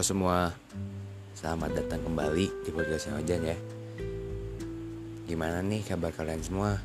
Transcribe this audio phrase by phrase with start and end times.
[0.00, 0.48] Halo semua,
[1.36, 3.58] selamat datang kembali di podcastnya Ojan ya.
[5.28, 6.80] Gimana nih kabar kalian semua?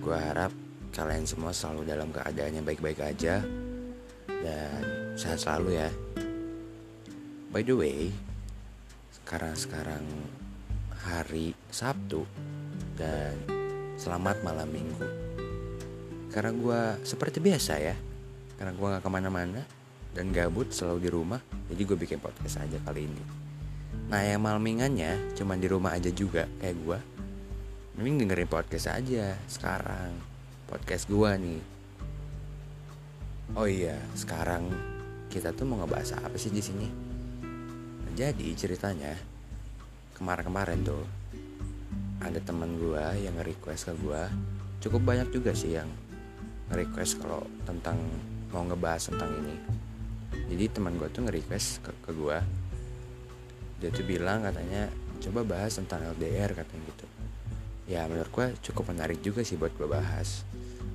[0.00, 0.48] Gue harap
[0.96, 3.44] kalian semua selalu dalam keadaan yang baik-baik aja
[4.24, 4.80] Dan
[5.12, 5.92] sehat selalu ya.
[7.52, 8.08] By the way,
[9.20, 10.00] sekarang-sekarang
[11.04, 12.24] hari Sabtu
[12.96, 13.36] Dan
[14.00, 15.04] selamat malam minggu.
[16.32, 17.92] Karena gue seperti biasa ya
[18.56, 19.79] Karena gue gak ke mana-mana
[20.14, 23.22] dan gabut selalu di rumah jadi gue bikin podcast aja kali ini.
[24.10, 26.98] Nah yang malmingannya cuma di rumah aja juga kayak gue
[27.94, 30.18] mending dengerin podcast aja sekarang
[30.66, 31.62] podcast gue nih.
[33.54, 34.66] Oh iya sekarang
[35.30, 36.88] kita tuh mau ngebahas apa sih di sini?
[38.18, 39.14] Jadi ceritanya
[40.18, 41.06] kemarin-kemarin tuh
[42.20, 44.22] ada teman gue yang nge-request ke gue
[44.84, 45.88] cukup banyak juga sih yang
[46.68, 47.96] nge-request kalau tentang
[48.50, 49.56] mau ngebahas tentang ini
[50.32, 52.38] jadi teman gue tuh nge-request ke, ke gue
[53.80, 57.06] dia tuh bilang katanya coba bahas tentang LDR katanya gitu.
[57.88, 60.44] Ya menurut gue cukup menarik juga sih buat gue bahas.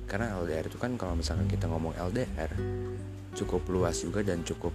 [0.06, 2.50] Karena LDR itu kan kalau misalkan kita ngomong LDR
[3.34, 4.70] cukup luas juga dan cukup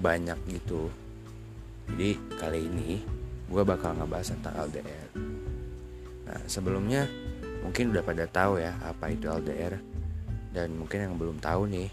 [0.00, 0.88] banyak gitu.
[1.92, 3.04] Jadi kali ini
[3.46, 5.08] gue bakal ngebahas tentang LDR
[6.26, 7.06] nah sebelumnya
[7.62, 9.78] mungkin udah pada tahu ya apa itu LDR
[10.50, 11.88] dan mungkin yang belum tahu nih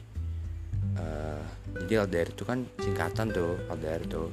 [1.00, 1.44] uh,
[1.86, 4.30] jadi LDR itu kan singkatan tuh LDR tuh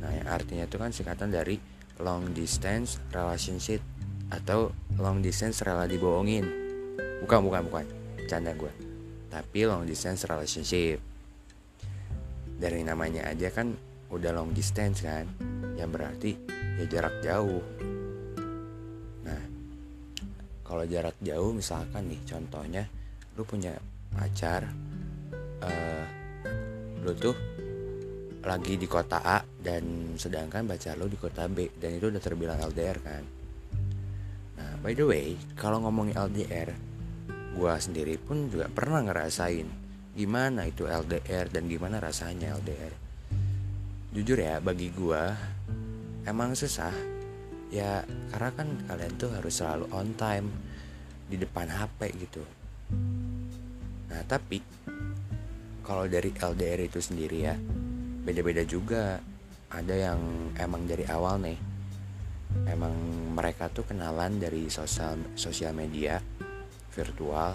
[0.00, 1.60] nah yang artinya itu kan singkatan dari
[2.00, 3.84] long distance relationship
[4.32, 6.46] atau long distance rela dibohongin.
[7.20, 7.84] Bukan bukan bukan.
[8.30, 8.90] Canda gue
[9.30, 10.98] tapi long distance relationship.
[12.60, 13.72] Dari namanya aja kan
[14.10, 15.24] udah long distance kan?
[15.78, 16.30] Yang berarti
[16.82, 17.62] ya jarak jauh.
[19.24, 19.42] Nah
[20.66, 22.84] kalau jarak jauh misalkan nih contohnya
[23.38, 23.78] lu punya
[24.10, 24.66] pacar
[25.64, 26.04] uh,
[27.04, 27.36] lu tuh
[28.40, 32.58] lagi di kota A dan sedangkan pacar lu di kota B dan itu udah terbilang
[32.60, 33.22] LDR kan?
[34.56, 36.72] Nah by the way kalau ngomongin LDR
[37.56, 39.68] gua sendiri pun juga pernah ngerasain
[40.16, 43.10] gimana itu LDR dan gimana rasanya LDR
[44.10, 45.36] jujur ya bagi gua
[46.26, 46.92] emang susah.
[47.70, 48.02] Ya
[48.34, 50.50] karena kan kalian tuh harus selalu on time
[51.30, 52.42] di depan HP gitu.
[54.10, 54.58] Nah tapi
[55.82, 57.54] kalau dari LDR itu sendiri ya
[58.24, 59.18] beda-beda juga.
[59.70, 60.20] Ada yang
[60.58, 61.58] emang dari awal nih
[62.66, 62.94] emang
[63.38, 66.18] mereka tuh kenalan dari sosial sosial media
[66.90, 67.54] virtual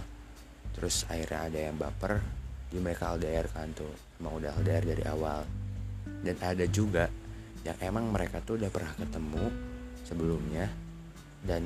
[0.71, 2.23] terus akhirnya ada yang baper
[2.71, 5.41] di mereka LDR kan tuh emang udah LDR dari awal.
[6.25, 7.07] Dan ada juga
[7.65, 9.45] yang emang mereka tuh udah pernah ketemu
[10.05, 10.69] sebelumnya
[11.41, 11.63] dan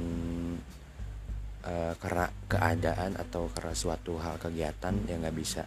[1.67, 5.63] uh, karena keadaan atau karena suatu hal kegiatan yang nggak bisa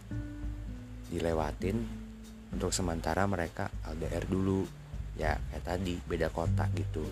[1.13, 1.77] dilewatin
[2.49, 4.65] untuk sementara mereka LDR dulu.
[5.13, 7.05] Ya kayak tadi beda kota gitu.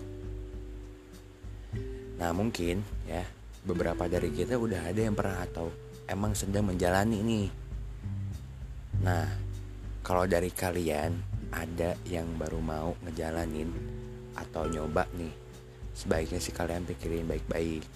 [2.18, 3.22] Nah mungkin ya
[3.62, 5.70] beberapa dari kita udah ada yang pernah atau
[6.10, 7.48] emang sedang menjalani nih.
[9.06, 9.26] Nah
[10.02, 11.14] kalau dari kalian
[11.54, 13.70] ada yang baru mau ngejalanin
[14.34, 15.30] atau nyoba nih
[15.94, 17.86] sebaiknya sih kalian pikirin baik-baik.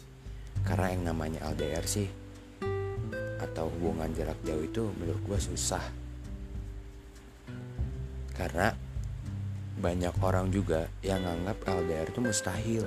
[0.62, 2.25] Karena yang namanya LDR sih
[3.56, 5.80] atau hubungan jarak jauh itu menurut gue susah.
[8.36, 8.68] Karena
[9.80, 12.84] banyak orang juga yang nganggap LDR itu mustahil.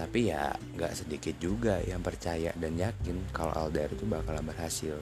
[0.00, 4.96] Tapi ya nggak sedikit juga yang percaya dan yakin kalau LDR itu bakalan berhasil.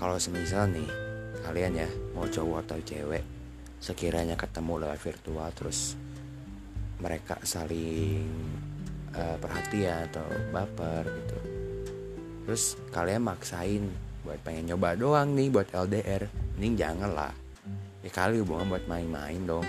[0.00, 0.88] Kalau semisal nih
[1.44, 3.24] kalian ya mau cowok atau cewek
[3.76, 6.00] sekiranya ketemu lewat virtual terus
[6.96, 8.24] mereka saling
[9.12, 11.55] uh, perhatian atau baper gitu
[12.46, 13.90] terus kalian maksain
[14.22, 17.34] buat pengen nyoba doang nih buat LDR ini jangan lah.
[18.00, 19.66] Ya kali hubungan buat main-main dong.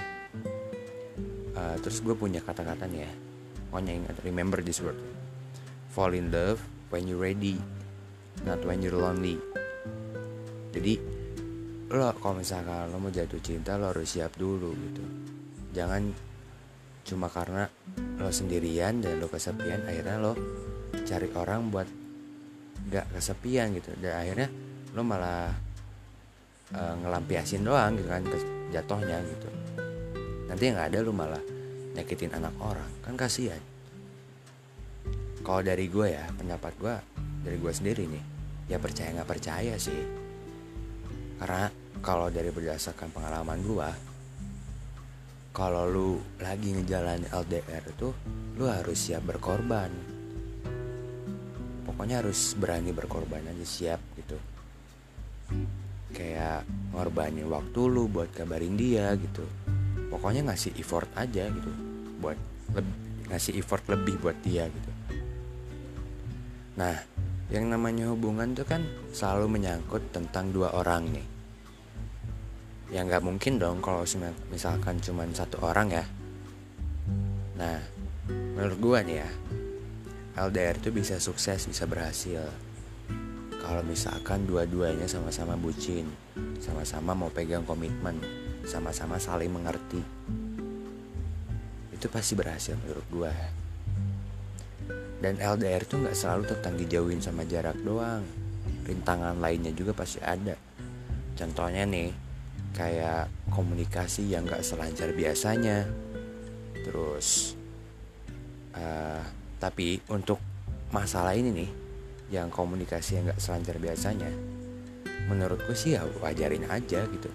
[1.58, 3.12] Uh, terus gue punya kata-kata nih ya
[3.68, 4.98] pokoknya ingat remember this word.
[5.92, 6.62] Fall in love
[6.94, 7.58] when you ready
[8.46, 9.42] not when you're lonely.
[10.72, 10.94] Jadi
[11.94, 15.04] lo kalau misalkan lo mau jatuh cinta lo harus siap dulu gitu.
[15.74, 16.14] Jangan
[17.08, 17.66] cuma karena
[18.20, 20.34] lo sendirian dan lo kesepian akhirnya lo
[21.08, 22.07] cari orang buat
[22.92, 23.92] gak kesepian gitu.
[24.00, 24.50] Dan akhirnya
[24.96, 25.52] lo malah
[26.74, 28.24] uh, ngelampiasin doang gitu kan
[28.72, 29.50] jatohnya gitu.
[30.48, 31.42] Nanti yang ada lo malah
[31.96, 32.90] nyakitin anak orang.
[33.04, 33.60] Kan kasihan.
[35.44, 36.96] Kalau dari gue ya pendapat gue
[37.48, 38.24] dari gue sendiri nih
[38.68, 40.02] ya percaya nggak percaya sih.
[41.38, 41.72] Karena
[42.04, 43.90] kalau dari berdasarkan pengalaman gue
[45.58, 48.14] kalau lu lagi ngejalanin LDR itu
[48.62, 49.90] lu harus siap berkorban
[51.98, 54.38] pokoknya harus berani berkorban aja siap gitu.
[56.14, 56.62] Kayak
[56.94, 59.42] ngorbanin waktu lu buat kabarin dia gitu.
[60.14, 61.72] Pokoknya ngasih effort aja gitu.
[62.22, 62.38] Buat
[63.34, 64.92] ngasih effort lebih buat dia gitu.
[66.78, 67.02] Nah
[67.50, 71.28] yang namanya hubungan tuh kan selalu menyangkut tentang dua orang nih.
[72.94, 74.06] Ya nggak mungkin dong kalau
[74.54, 76.06] misalkan cuma satu orang ya.
[77.58, 77.82] Nah
[78.30, 79.30] menurut gua nih ya
[80.38, 82.46] LDR itu bisa sukses bisa berhasil.
[83.58, 86.08] Kalau misalkan dua-duanya sama-sama bucin
[86.62, 88.22] sama-sama mau pegang komitmen
[88.64, 90.02] sama-sama saling mengerti
[91.98, 93.34] itu pasti berhasil menurut gua.
[95.18, 98.22] Dan LDR tuh nggak selalu tentang dijauhin sama jarak doang.
[98.86, 100.54] Rintangan lainnya juga pasti ada.
[101.34, 102.14] Contohnya nih
[102.78, 105.90] kayak komunikasi yang nggak selancar biasanya.
[106.86, 107.58] Terus
[108.78, 109.26] uh,
[109.58, 110.38] tapi untuk
[110.94, 111.70] masalah ini nih
[112.32, 114.30] yang komunikasi yang nggak selancar biasanya
[115.28, 117.30] menurutku sih ya wajarin aja gitu.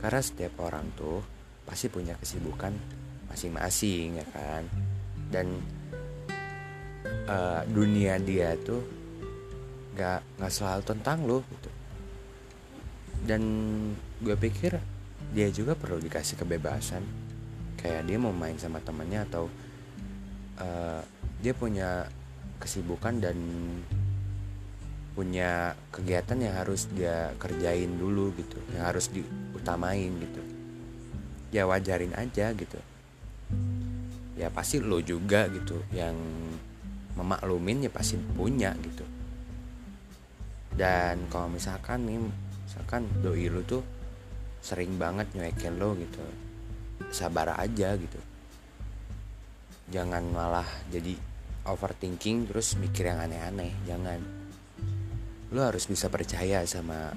[0.00, 1.22] Karena setiap orang tuh
[1.68, 2.74] pasti punya kesibukan
[3.30, 4.64] masing-masing ya kan?
[5.30, 5.46] Dan
[7.30, 8.82] uh, dunia dia tuh
[9.94, 11.70] nggak nggak selalu tentang lo gitu.
[13.20, 13.42] Dan
[14.18, 14.80] gue pikir
[15.30, 17.04] dia juga perlu dikasih kebebasan.
[17.78, 19.46] Kayak dia mau main sama temannya atau
[20.60, 21.02] uh,
[21.40, 22.04] dia punya
[22.60, 23.36] kesibukan dan
[25.16, 30.42] punya kegiatan yang harus dia kerjain dulu gitu yang harus diutamain gitu.
[31.50, 32.78] Ya wajarin aja gitu.
[34.38, 36.14] Ya pasti lo juga gitu yang
[37.18, 39.04] memaklumin ya pasti punya gitu.
[40.76, 42.20] Dan kalau misalkan nih
[42.64, 43.82] misalkan doi lu tuh
[44.62, 46.22] sering banget nyuekin lo gitu
[47.10, 48.20] sabar aja gitu.
[49.90, 51.18] Jangan malah jadi
[51.68, 54.20] overthinking terus mikir yang aneh-aneh jangan.
[55.50, 57.12] Lo harus bisa percaya sama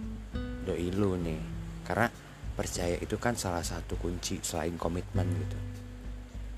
[0.64, 1.42] doi lu nih
[1.84, 2.08] karena
[2.56, 5.60] percaya itu kan salah satu kunci selain komitmen gitu.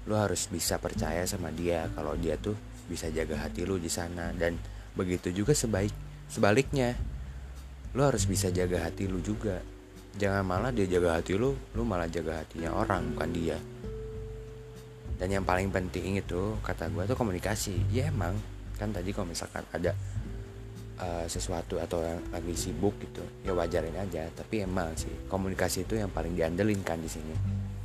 [0.09, 2.55] Lo harus bisa percaya sama dia kalau dia tuh
[2.85, 4.57] bisa jaga hati lu di sana dan
[4.93, 5.93] begitu juga sebaik
[6.29, 6.93] sebaliknya.
[7.95, 9.61] Lo harus bisa jaga hati lu juga.
[10.15, 13.59] Jangan malah dia jaga hati lu lu malah jaga hatinya orang bukan dia
[15.15, 17.75] dan yang paling penting itu kata gue tuh komunikasi.
[17.91, 18.35] Ya emang
[18.75, 19.95] kan tadi kalau misalkan ada
[20.99, 24.27] uh, sesuatu atau yang lagi sibuk gitu ya wajarin aja.
[24.35, 27.35] Tapi emang sih komunikasi itu yang paling diandelin kan di sini.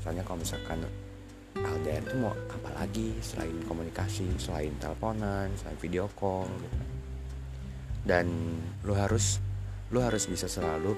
[0.03, 0.83] Soalnya kalau misalkan
[1.61, 6.79] LDR itu mau apa lagi selain komunikasi selain teleponan selain video call gitu.
[8.07, 8.27] dan
[8.87, 9.43] lu harus
[9.93, 10.95] lu harus bisa selalu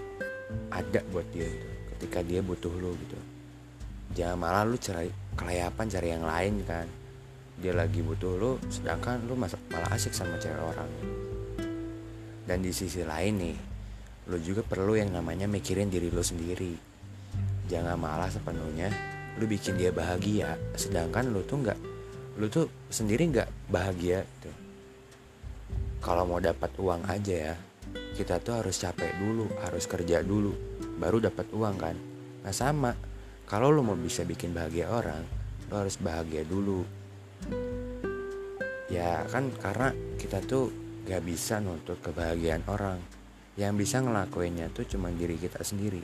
[0.70, 3.31] ada buat dia gitu, ketika dia butuh lu gitu
[4.12, 6.86] jangan malah lu cari kelayapan cari yang lain kan.
[7.60, 10.90] Dia lagi butuh lu sedangkan lu malah asik sama cewek orang.
[12.42, 13.56] Dan di sisi lain nih
[14.30, 16.74] lu juga perlu yang namanya mikirin diri lu sendiri.
[17.66, 18.92] Jangan malah sepenuhnya
[19.40, 21.78] lu bikin dia bahagia sedangkan lu tuh nggak
[22.36, 24.52] lu tuh sendiri nggak bahagia tuh
[26.04, 27.54] kalau mau dapat uang aja ya
[28.12, 30.52] kita tuh harus capek dulu harus kerja dulu
[31.00, 31.96] baru dapat uang kan.
[32.44, 32.92] Nah sama
[33.52, 35.20] kalau lu mau bisa bikin bahagia orang
[35.68, 36.80] lu harus bahagia dulu.
[38.88, 40.72] Ya kan karena kita tuh
[41.04, 42.96] gak bisa nuntut kebahagiaan orang.
[43.60, 46.00] Yang bisa ngelakuinnya tuh cuma diri kita sendiri.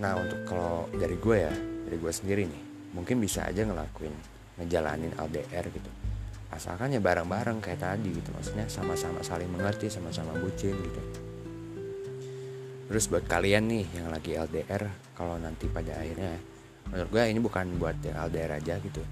[0.00, 1.52] Nah untuk kalau dari gue ya
[1.84, 2.62] dari gue sendiri nih
[2.96, 4.12] mungkin bisa aja ngelakuin
[4.56, 5.90] ngejalanin LDR gitu.
[6.48, 11.23] Asalkan ya bareng-bareng kayak tadi gitu maksudnya sama-sama saling mengerti sama-sama bucin gitu
[12.90, 16.36] terus buat kalian nih yang lagi LDR kalau nanti pada akhirnya
[16.90, 19.02] menurut gue ini bukan buat yang LDR aja gitu.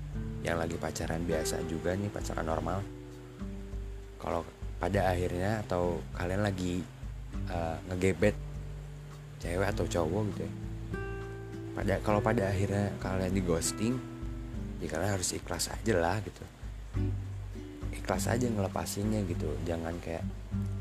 [0.43, 2.83] Yang lagi pacaran biasa juga nih pacaran normal.
[4.19, 4.43] Kalau
[4.83, 6.83] pada akhirnya atau kalian lagi
[7.49, 8.35] uh, ngegebet
[9.43, 10.53] cewek atau cowok gitu ya
[11.73, 13.97] pada kalau pada akhirnya kalian di ghosting
[14.79, 16.45] ya kalian harus ikhlas aja lah gitu
[17.93, 19.49] ikhlas aja ngelepasinnya gitu.
[19.69, 20.25] Jangan kayak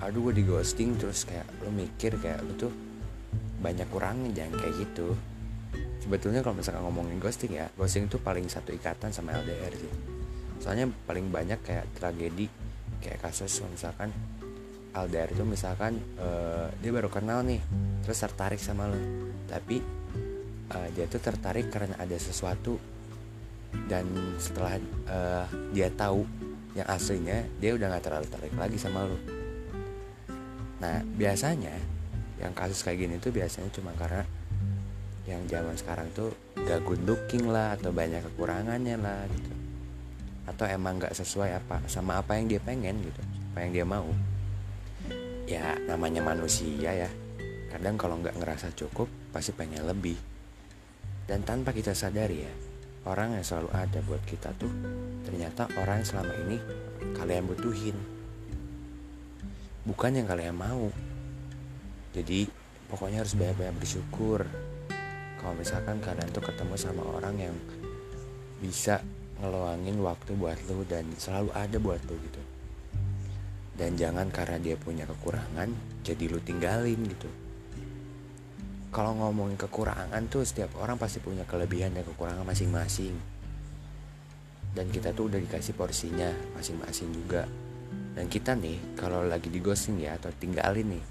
[0.02, 2.74] aduh gue di ghosting terus kayak lo mikir kayak lo tuh
[3.62, 5.14] banyak kurangnya jangan kayak gitu.
[6.02, 9.94] Sebetulnya kalau misalkan ngomongin ghosting ya ghosting itu paling satu ikatan sama LDR sih.
[10.64, 12.50] Soalnya paling banyak kayak tragedi
[13.02, 14.14] kayak kasus misalkan
[14.92, 17.60] LDR itu misalkan uh, dia baru kenal nih
[18.04, 19.00] terus tertarik sama lo
[19.48, 19.80] tapi
[20.72, 22.76] uh, dia tuh tertarik karena ada sesuatu
[23.88, 24.04] dan
[24.36, 24.76] setelah
[25.08, 26.28] uh, dia tahu
[26.72, 29.18] yang aslinya dia udah nggak terlalu tertarik lagi sama lu.
[30.80, 31.76] Nah biasanya
[32.40, 34.24] yang kasus kayak gini tuh biasanya cuma karena
[35.30, 39.52] yang zaman sekarang tuh gak good looking lah atau banyak kekurangannya lah gitu.
[40.50, 44.08] Atau emang gak sesuai apa sama apa yang dia pengen gitu apa yang dia mau.
[45.46, 47.12] Ya namanya manusia ya.
[47.68, 50.16] Kadang kalau nggak ngerasa cukup pasti pengen lebih.
[51.28, 52.71] Dan tanpa kita sadari ya
[53.10, 54.70] orang yang selalu ada buat kita tuh
[55.26, 56.58] ternyata orang yang selama ini
[57.18, 57.98] kalian butuhin.
[59.82, 60.94] Bukan yang kalian mau.
[62.14, 62.46] Jadi
[62.92, 64.46] pokoknya harus banyak-banyak bersyukur.
[65.42, 67.56] Kalau misalkan kalian tuh ketemu sama orang yang
[68.62, 69.02] bisa
[69.42, 72.42] ngeluangin waktu buat lo dan selalu ada buat lo gitu.
[73.74, 75.74] Dan jangan karena dia punya kekurangan
[76.06, 77.41] jadi lu tinggalin gitu
[78.92, 83.16] kalau ngomongin kekurangan tuh setiap orang pasti punya kelebihan dan kekurangan masing-masing.
[84.72, 87.48] Dan kita tuh udah dikasih porsinya masing-masing juga.
[88.12, 91.06] Dan kita nih kalau lagi di ghosting ya atau tinggalin nih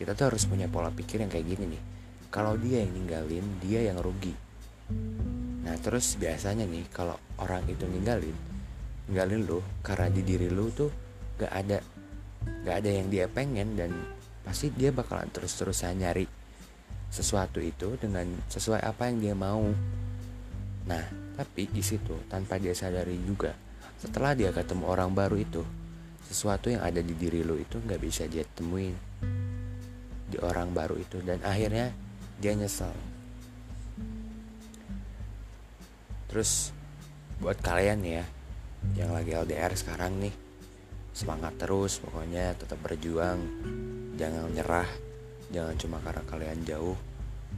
[0.00, 1.82] kita tuh harus punya pola pikir yang kayak gini nih.
[2.32, 4.32] Kalau dia yang ninggalin dia yang rugi.
[5.60, 8.50] Nah terus biasanya nih kalau orang itu ninggalin
[9.10, 10.86] ninggalin lu karena di diri lu tuh
[11.34, 11.82] gak ada
[12.62, 13.90] gak ada yang dia pengen dan
[14.46, 16.39] pasti dia bakalan terus-terusan nyari
[17.10, 19.66] sesuatu itu dengan sesuai apa yang dia mau.
[20.86, 23.52] Nah, tapi di situ tanpa dia sadari juga,
[23.98, 25.62] setelah dia ketemu orang baru itu,
[26.24, 28.94] sesuatu yang ada di diri lo itu nggak bisa dia temuin
[30.30, 31.90] di orang baru itu dan akhirnya
[32.38, 32.94] dia nyesel.
[36.30, 36.70] Terus
[37.42, 38.22] buat kalian ya
[38.94, 40.34] yang lagi LDR sekarang nih
[41.10, 43.42] semangat terus pokoknya tetap berjuang
[44.14, 45.09] jangan nyerah
[45.50, 46.96] jangan cuma karena kalian jauh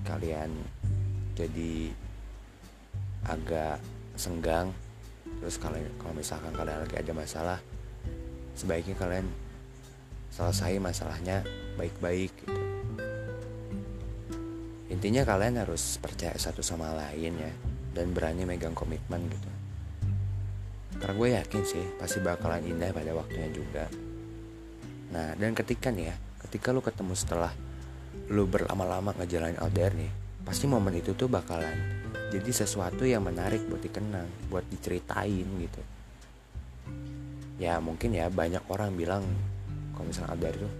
[0.08, 0.50] kalian
[1.36, 1.92] jadi
[3.28, 3.78] agak
[4.18, 4.72] senggang.
[5.38, 7.58] Terus kalian kalau misalkan kalian lagi ada masalah
[8.58, 9.26] sebaiknya kalian
[10.32, 11.44] selesai masalahnya
[11.76, 12.60] baik-baik gitu.
[14.92, 17.52] Intinya kalian harus percaya satu sama lain ya
[17.96, 19.50] dan berani megang komitmen gitu.
[21.00, 23.88] Karena gue yakin sih pasti bakalan indah pada waktunya juga.
[25.12, 27.52] Nah dan ketika nih ya, ketika lu ketemu setelah
[28.32, 30.12] lu berlama-lama ngejalanin LDR nih,
[30.46, 32.02] pasti momen itu tuh bakalan
[32.32, 35.82] jadi sesuatu yang menarik buat dikenang, buat diceritain gitu.
[37.60, 39.20] Ya mungkin ya banyak orang bilang
[39.92, 40.72] kalau misalnya LDR tuh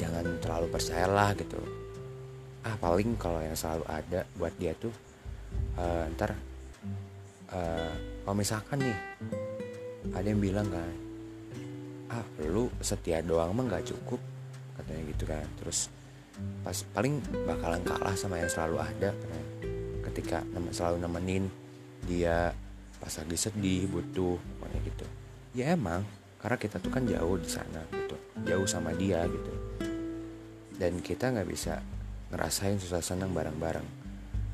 [0.00, 1.60] jangan terlalu percayalah gitu.
[2.64, 4.92] Ah paling kalau yang selalu ada buat dia tuh
[5.76, 6.32] uh, ntar
[7.52, 7.92] uh,
[8.24, 8.98] kalau misalkan nih
[10.16, 10.92] ada yang bilang kan
[12.08, 14.20] ah lu setia doang mah nggak cukup
[14.80, 15.92] katanya gitu kan terus
[16.66, 19.42] pas paling bakalan kalah sama yang selalu ada kan?
[20.10, 20.38] ketika
[20.74, 21.44] selalu nemenin
[22.04, 22.50] dia
[22.98, 25.06] pas lagi sedih butuh pokoknya gitu
[25.54, 26.02] ya emang
[26.42, 29.52] karena kita tuh kan jauh di sana gitu jauh sama dia gitu
[30.76, 31.78] dan kita nggak bisa
[32.34, 33.86] ngerasain susah senang bareng-bareng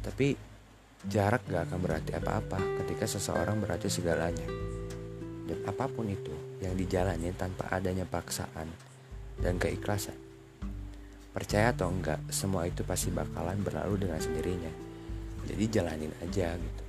[0.05, 0.37] tapi
[1.01, 4.45] Jarak gak akan berarti apa-apa ketika seseorang berarti segalanya.
[5.49, 8.69] Dan apa pun itu yang dijalani tanpa adanya paksaan
[9.41, 10.20] dan keikhlasan.
[11.31, 14.73] Percaya atau enggak, semua itu pasti bakalan berlalu dengan sendirinya.
[15.47, 16.85] Jadi jalanin aja gitu.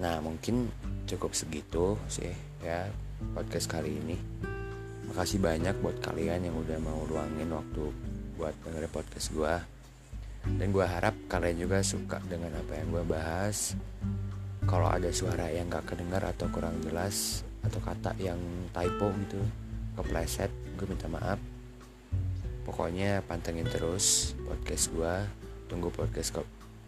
[0.00, 0.72] Nah mungkin
[1.04, 2.32] cukup segitu sih
[2.64, 2.88] ya
[3.36, 4.16] podcast kali ini.
[5.12, 7.84] Makasih banyak buat kalian yang udah mau luangin waktu
[8.40, 9.54] buat dengerin podcast gue
[10.58, 13.78] dan gue harap kalian juga suka dengan apa yang gue bahas
[14.66, 18.40] kalau ada suara yang gak kedengar atau kurang jelas atau kata yang
[18.74, 19.38] typo gitu
[19.94, 21.51] kepleset gue minta maaf
[22.62, 25.14] pokoknya pantengin terus podcast gue
[25.66, 26.42] tunggu podcast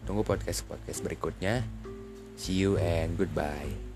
[0.05, 1.65] tunggu podcast podcast berikutnya.
[2.35, 3.94] See you and goodbye